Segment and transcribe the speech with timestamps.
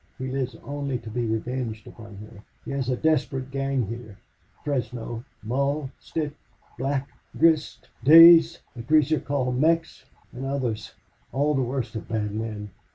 [0.17, 2.43] He lives only to be revenged upon her...
[2.65, 4.17] He has a desperate gang here.
[4.63, 6.33] Fresno, Mull, Stitt,
[6.79, 10.95] Black, Grist, Dayss, a greaser called Mex, and others
[11.31, 12.71] all the worst of bad men.